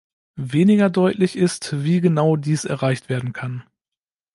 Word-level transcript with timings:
Weniger 0.39 0.89
deutlich 0.89 1.35
ist, 1.35 1.83
wie 1.83 2.01
genau 2.01 2.35
dies 2.35 2.65
erreicht 2.65 3.07
werden 3.07 3.33
kann. 3.33 3.63